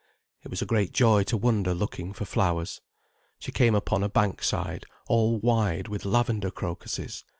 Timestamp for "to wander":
1.25-1.75